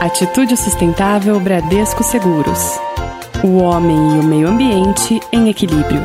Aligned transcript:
Atitude 0.00 0.56
Sustentável 0.56 1.40
Bradesco 1.40 2.04
Seguros. 2.04 2.78
O 3.42 3.56
homem 3.56 3.96
e 3.96 4.20
o 4.20 4.22
meio 4.22 4.46
ambiente 4.46 5.18
em 5.32 5.48
equilíbrio. 5.48 6.00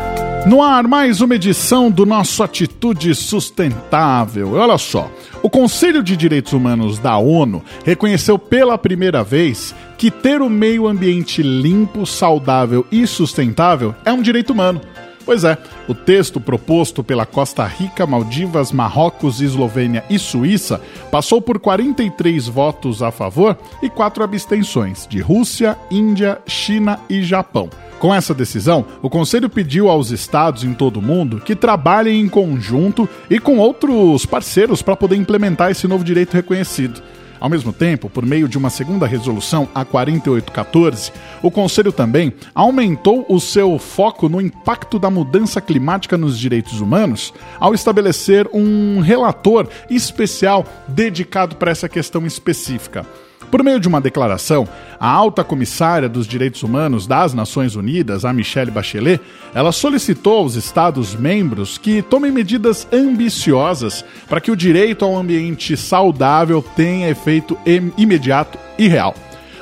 No 0.48 0.64
ar, 0.64 0.88
mais 0.88 1.22
uma 1.22 1.36
edição 1.36 1.92
do 1.92 2.04
nosso 2.04 2.42
Atitude 2.42 3.14
Sustentável. 3.14 4.54
Olha 4.54 4.80
só, 4.80 5.12
o 5.44 5.50
Conselho 5.50 6.02
de 6.02 6.18
Direitos 6.18 6.54
Humanos 6.54 6.98
da 6.98 7.20
ONU 7.20 7.64
reconheceu 7.86 8.40
pela 8.40 8.80
primeira 8.80 9.24
vez 9.24 9.76
que 9.96 10.10
ter 10.10 10.42
o 10.42 10.50
meio 10.50 10.88
ambiente 10.88 11.44
limpo, 11.44 12.04
saudável 12.04 12.88
e 12.92 13.06
sustentável 13.06 13.94
é 14.04 14.12
um 14.12 14.24
direito 14.24 14.54
humano. 14.54 14.82
Pois 15.26 15.44
é, 15.44 15.58
o 15.88 15.94
texto 15.94 16.40
proposto 16.40 17.04
pela 17.04 17.26
Costa 17.26 17.66
Rica, 17.66 18.06
Maldivas, 18.06 18.72
Marrocos, 18.72 19.42
Eslovênia 19.42 20.04
e 20.10 20.20
Suíça 20.20 20.82
passou 21.10 21.42
por 21.42 21.60
43 21.60 22.48
votos 22.48 23.02
a 23.02 23.10
favor 23.10 23.58
e 23.82 23.90
4 23.90 24.24
abstenções 24.24 25.08
de 25.08 25.22
Rússia, 25.22 25.78
Índia, 25.90 26.40
China 26.46 27.00
e 27.10 27.24
Japão. 27.24 27.70
Com 28.00 28.14
essa 28.14 28.34
decisão, 28.34 28.86
o 29.02 29.10
Conselho 29.10 29.50
pediu 29.50 29.90
aos 29.90 30.12
estados 30.12 30.66
em 30.66 30.74
todo 30.74 30.98
o 30.98 31.02
mundo 31.02 31.40
que 31.40 31.56
trabalhem 31.56 32.20
em 32.20 32.28
conjunto 32.28 33.08
e 33.30 33.40
com 33.40 33.58
outros 33.60 34.26
parceiros 34.26 34.82
para 34.82 34.98
poder 34.98 35.16
implementar 35.16 35.72
esse 35.72 35.88
novo 35.88 36.04
direito 36.04 36.34
reconhecido. 36.34 37.02
Ao 37.44 37.50
mesmo 37.50 37.74
tempo, 37.74 38.10
por 38.10 38.26
meio 38.26 38.48
de 38.48 38.58
uma 38.58 38.70
segunda 38.70 39.06
resolução, 39.06 39.68
a 39.76 39.84
4814, 39.84 41.12
o 41.42 41.52
Conselho 41.52 41.92
também 41.92 42.32
aumentou 42.56 43.26
o 43.28 43.38
seu 43.38 43.78
foco 43.78 44.30
no 44.30 44.40
impacto 44.40 44.98
da 44.98 45.10
mudança 45.10 45.60
climática 45.60 46.18
nos 46.18 46.40
direitos 46.40 46.80
humanos 46.80 47.34
ao 47.60 47.74
estabelecer 47.74 48.50
um 48.54 49.02
relator 49.02 49.68
especial 49.90 50.64
dedicado 50.88 51.58
para 51.58 51.70
essa 51.70 51.90
questão 51.90 52.26
específica. 52.26 53.06
Por 53.50 53.64
meio 53.64 53.80
de 53.80 53.88
uma 53.88 54.02
declaração, 54.02 54.68
a 55.00 55.10
alta 55.10 55.44
comissária 55.44 56.08
dos 56.10 56.28
direitos 56.28 56.64
humanos 56.64 57.06
das 57.06 57.34
Nações 57.34 57.76
Unidas, 57.76 58.26
a 58.26 58.34
Michelle 58.34 58.72
Bachelet, 58.72 59.22
ela 59.54 59.72
solicitou 59.72 60.38
aos 60.40 60.56
Estados-membros 60.56 61.78
que 61.78 62.02
tomem 62.02 62.32
medidas 62.32 62.88
ambiciosas 62.92 64.04
para 64.28 64.42
que 64.42 64.52
o 64.52 64.56
direito 64.56 65.06
ao 65.06 65.16
ambiente 65.16 65.76
saudável 65.78 66.64
tenha 66.76 67.10
efeito 67.10 67.58
imediato 67.98 68.58
e 68.78 68.88
real. 68.88 69.14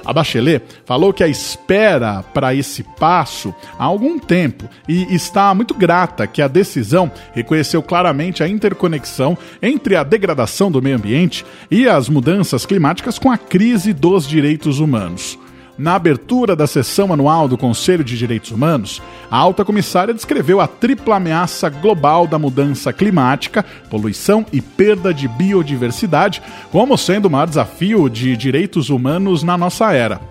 A 0.06 0.14
Bachelet 0.14 0.64
falou 0.86 1.14
que 1.14 1.24
a 1.24 1.28
espera 1.28 2.24
para 2.34 2.54
esse 2.56 2.84
passo 2.84 3.54
há 3.78 3.84
algum 3.84 4.18
tempo 4.18 4.70
e 4.88 5.14
está 5.14 5.54
muito 5.54 5.74
grata 5.74 6.28
que 6.28 6.42
a 6.42 6.48
decisão 6.48 7.12
reconheceu 7.34 7.82
claramente 7.84 8.44
a 8.44 8.48
interconexão 8.48 9.38
entre 9.62 9.96
a 9.96 10.04
degradação 10.04 10.72
do 10.72 10.82
meio 10.82 10.98
ambiente 10.98 11.46
e 11.70 11.88
as 11.88 12.10
mudanças 12.10 12.66
climáticas 12.66 13.20
com 13.20 13.32
a 13.32 13.38
crise 13.38 13.94
dos 13.94 14.28
direitos 14.28 14.80
humanos. 14.80 15.38
Na 15.82 15.96
abertura 15.96 16.56
da 16.56 16.68
sessão 16.68 17.12
anual 17.12 17.48
do 17.48 17.58
Conselho 17.58 18.04
de 18.04 18.16
Direitos 18.16 18.52
Humanos, 18.52 19.02
a 19.32 19.38
alta 19.38 19.66
comissária 19.66 20.14
descreveu 20.14 20.62
a 20.62 20.68
tripla 20.68 21.16
ameaça 21.16 21.70
global 21.70 22.28
da 22.28 22.38
mudança 22.38 22.94
climática, 22.94 23.66
poluição 23.90 24.46
e 24.54 24.62
perda 24.62 25.12
de 25.12 25.28
biodiversidade 25.28 26.40
como 26.72 26.96
sendo 27.00 27.26
o 27.26 27.32
maior 27.32 27.48
desafio 27.48 28.08
de 28.12 28.38
direitos 28.38 28.92
humanos 28.92 29.42
na 29.42 29.58
nossa 29.58 29.92
era. 29.92 30.22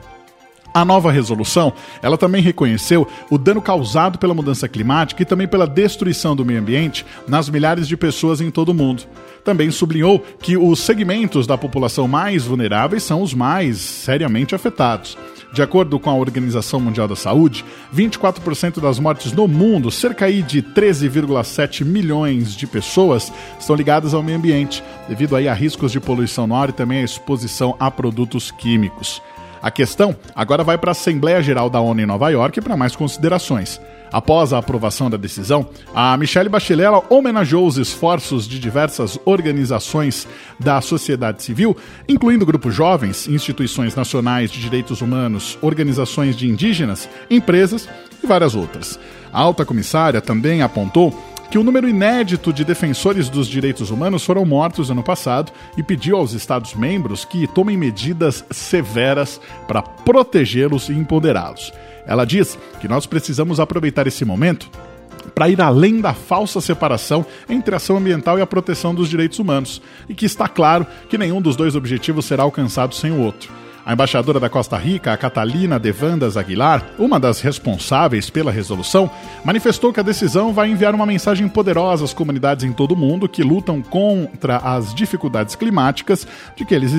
A 0.73 0.85
nova 0.85 1.11
resolução, 1.11 1.73
ela 2.01 2.17
também 2.17 2.41
reconheceu 2.41 3.07
o 3.29 3.37
dano 3.37 3.61
causado 3.61 4.19
pela 4.19 4.35
mudança 4.35 4.69
climática 4.69 5.23
e 5.23 5.27
também 5.27 5.49
pela 5.49 5.67
destruição 5.67 6.37
do 6.37 6.45
meio 6.45 6.61
ambiente 6.61 7.05
nas 7.27 7.49
milhares 7.49 7.89
de 7.89 7.97
pessoas 7.97 8.41
em 8.41 8.51
todo 8.51 8.69
o 8.69 8.75
mundo. 8.75 9.03
Também 9.45 9.71
sublinhou 9.71 10.25
que 10.41 10.57
os 10.57 10.81
segmentos 10.81 11.47
da 11.47 11.59
população 11.59 12.07
mais 12.07 12.45
vulneráveis 12.45 13.03
são 13.03 13.23
os 13.23 13.35
mais 13.35 13.79
seriamente 13.79 14.55
afetados. 14.55 15.17
De 15.53 15.63
acordo 15.63 15.99
com 15.99 16.09
a 16.09 16.15
Organização 16.15 16.79
Mundial 16.79 17.09
da 17.09 17.17
Saúde, 17.17 17.65
24% 17.93 18.81
das 18.81 19.01
mortes 19.01 19.33
no 19.33 19.49
mundo, 19.49 19.91
cerca 19.91 20.31
de 20.31 20.63
13,7 20.63 21.85
milhões 21.85 22.55
de 22.55 22.69
pessoas, 22.69 23.33
estão 23.59 23.75
ligadas 23.75 24.15
ao 24.15 24.23
meio 24.23 24.39
ambiente, 24.39 24.85
devido 25.09 25.35
aí 25.35 25.49
a 25.49 25.55
riscos 25.55 25.91
de 25.91 25.99
poluição 25.99 26.47
no 26.47 26.55
ar 26.55 26.69
e 26.69 26.73
também 26.73 27.01
a 27.01 27.05
exposição 27.05 27.75
a 27.81 27.91
produtos 27.91 28.53
químicos. 28.53 29.21
A 29.63 29.71
questão 29.71 30.17
agora 30.35 30.65
vai 30.65 30.79
para 30.79 30.91
a 30.91 30.93
Assembleia 30.93 31.43
Geral 31.43 31.69
da 31.69 31.81
ONU 31.81 32.01
em 32.01 32.07
Nova 32.07 32.31
York 32.31 32.61
para 32.61 32.77
mais 32.77 32.97
considerações. 32.97 33.81
Após 34.13 34.53
a 34.53 34.59
aprovação 34.59 35.09
da 35.09 35.17
decisão, 35.17 35.69
a 35.95 36.17
Michelle 36.17 36.49
Bachelet 36.49 36.89
homenageou 37.09 37.67
os 37.67 37.77
esforços 37.77 38.49
de 38.49 38.59
diversas 38.59 39.19
organizações 39.25 40.27
da 40.59 40.81
sociedade 40.81 41.43
civil, 41.43 41.77
incluindo 42.09 42.45
grupos 42.45 42.75
jovens, 42.75 43.29
instituições 43.29 43.95
nacionais 43.95 44.51
de 44.51 44.61
direitos 44.61 45.01
humanos, 45.01 45.57
organizações 45.61 46.35
de 46.35 46.49
indígenas, 46.49 47.09
empresas 47.31 47.89
e 48.23 48.27
várias 48.27 48.55
outras. 48.57 48.99
A 49.33 49.41
alta 49.41 49.65
comissária 49.65 50.21
também 50.21 50.61
apontou 50.61 51.17
que 51.51 51.59
o 51.59 51.65
número 51.65 51.89
inédito 51.89 52.53
de 52.53 52.65
defensores 52.65 53.29
dos 53.29 53.49
direitos 53.49 53.91
humanos 53.91 54.25
foram 54.25 54.45
mortos 54.45 54.89
ano 54.89 55.03
passado 55.03 55.51
e 55.77 55.83
pediu 55.83 56.17
aos 56.17 56.33
Estados-membros 56.33 57.25
que 57.25 57.49
tomem 57.49 57.77
medidas 57.77 58.45
severas 58.53 59.41
para 59.67 59.83
protegê-los 59.83 60.89
e 60.89 60.93
empoderá-los. 60.93 61.73
Ela 62.07 62.25
diz 62.25 62.57
que 62.81 62.87
nós 62.87 63.05
precisamos 63.05 63.59
aproveitar 63.59 64.07
esse 64.07 64.25
momento 64.25 64.71
para 65.35 65.49
ir 65.49 65.61
além 65.61 66.01
da 66.01 66.15
falsa 66.15 66.61
separação 66.61 67.27
entre 67.49 67.75
a 67.75 67.79
ação 67.79 67.97
ambiental 67.97 68.39
e 68.39 68.43
a 68.43 68.47
proteção 68.47 68.95
dos 68.95 69.09
direitos 69.09 69.39
humanos, 69.39 69.83
e 70.09 70.15
que 70.15 70.27
está 70.27 70.49
claro 70.49 70.87
que 71.09 71.19
nenhum 71.19 71.43
dos 71.43 71.57
dois 71.57 71.75
objetivos 71.75 72.25
será 72.25 72.45
alcançado 72.45 72.95
sem 72.95 73.11
o 73.11 73.21
outro. 73.21 73.51
A 73.85 73.95
embaixadora 73.95 74.39
da 74.39 74.51
Costa 74.51 74.77
Rica, 74.77 75.13
a 75.13 75.17
Catalina 75.17 75.79
Devandas 75.79 76.37
Aguilar, 76.37 76.85
uma 76.99 77.19
das 77.19 77.41
responsáveis 77.41 78.29
pela 78.29 78.53
resolução, 78.53 79.11
manifestou 79.43 79.93
que 79.93 80.01
a 80.01 80.03
decisão 80.03 80.53
vai 80.53 80.71
enviar 80.71 80.95
uma 80.95 81.07
mensagem 81.07 81.49
poderosa 81.49 82.05
às 82.05 82.13
comunidades 82.13 82.65
em 82.65 82.73
todo 82.73 82.93
o 82.93 82.97
mundo 82.97 83.29
que 83.29 83.43
lutam 83.43 83.81
contra 83.81 84.59
as 84.59 84.95
dificuldades 84.95 85.55
climáticas 85.55 86.27
de 86.55 86.65
que 86.65 86.75
eles, 86.75 86.93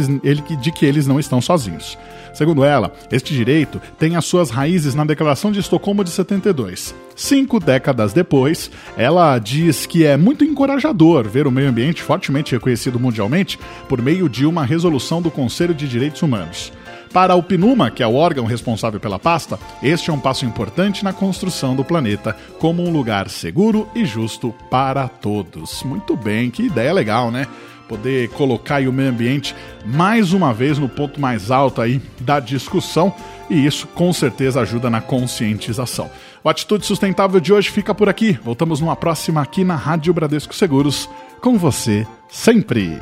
de 0.59 0.71
que 0.71 0.85
eles 0.85 1.05
não 1.05 1.19
estão 1.19 1.39
sozinhos. 1.39 1.97
Segundo 2.33 2.63
ela, 2.63 2.93
este 3.11 3.33
direito 3.33 3.81
tem 3.99 4.15
as 4.15 4.25
suas 4.25 4.49
raízes 4.49 4.95
na 4.95 5.05
Declaração 5.05 5.51
de 5.51 5.59
Estocolmo 5.59 6.03
de 6.03 6.09
72. 6.09 6.95
Cinco 7.15 7.59
décadas 7.59 8.13
depois, 8.13 8.71
ela 8.97 9.37
diz 9.37 9.85
que 9.85 10.05
é 10.05 10.17
muito 10.17 10.43
encorajador 10.43 11.27
ver 11.27 11.45
o 11.45 11.51
meio 11.51 11.69
ambiente 11.69 12.01
fortemente 12.01 12.53
reconhecido 12.53 12.99
mundialmente 12.99 13.59
por 13.87 14.01
meio 14.01 14.29
de 14.29 14.45
uma 14.45 14.65
resolução 14.65 15.21
do 15.21 15.29
Conselho 15.29 15.73
de 15.73 15.87
Direitos 15.87 16.21
Humanos. 16.21 16.71
Para 17.13 17.35
o 17.35 17.43
PNUMA, 17.43 17.91
que 17.91 18.01
é 18.01 18.07
o 18.07 18.15
órgão 18.15 18.45
responsável 18.45 18.97
pela 18.97 19.19
pasta, 19.19 19.59
este 19.83 20.09
é 20.09 20.13
um 20.13 20.19
passo 20.19 20.45
importante 20.45 21.03
na 21.03 21.11
construção 21.11 21.75
do 21.75 21.83
planeta 21.83 22.35
como 22.57 22.81
um 22.81 22.89
lugar 22.89 23.29
seguro 23.29 23.89
e 23.93 24.05
justo 24.05 24.55
para 24.69 25.09
todos. 25.09 25.83
Muito 25.83 26.15
bem, 26.15 26.49
que 26.49 26.63
ideia 26.63 26.93
legal, 26.93 27.29
né? 27.29 27.47
Poder 27.91 28.29
colocar 28.29 28.81
o 28.87 28.93
meio 28.93 29.09
ambiente 29.09 29.53
mais 29.85 30.31
uma 30.31 30.53
vez 30.53 30.77
no 30.77 30.87
ponto 30.87 31.19
mais 31.19 31.51
alto 31.51 31.81
aí 31.81 32.01
da 32.21 32.39
discussão 32.39 33.13
e 33.49 33.65
isso 33.65 33.85
com 33.85 34.13
certeza 34.13 34.61
ajuda 34.61 34.89
na 34.89 35.01
conscientização. 35.01 36.09
O 36.41 36.47
Atitude 36.47 36.85
Sustentável 36.85 37.41
de 37.41 37.51
hoje 37.51 37.69
fica 37.69 37.93
por 37.93 38.07
aqui. 38.07 38.39
Voltamos 38.45 38.79
numa 38.79 38.95
próxima 38.95 39.41
aqui 39.41 39.65
na 39.65 39.75
Rádio 39.75 40.13
Bradesco 40.13 40.55
Seguros. 40.55 41.09
Com 41.41 41.57
você 41.57 42.07
sempre. 42.29 42.97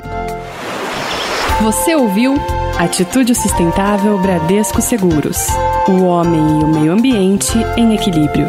Você 1.62 1.94
ouviu 1.94 2.34
Atitude 2.76 3.32
Sustentável 3.36 4.18
Bradesco 4.18 4.82
Seguros. 4.82 5.46
O 5.86 6.02
homem 6.02 6.40
e 6.40 6.64
o 6.64 6.66
meio 6.66 6.92
ambiente 6.92 7.56
em 7.76 7.94
equilíbrio. 7.94 8.46